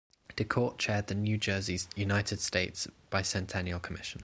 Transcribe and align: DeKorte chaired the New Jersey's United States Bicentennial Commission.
DeKorte 0.35 0.79
chaired 0.79 1.05
the 1.05 1.13
New 1.13 1.37
Jersey's 1.37 1.87
United 1.95 2.39
States 2.41 2.87
Bicentennial 3.11 3.79
Commission. 3.79 4.19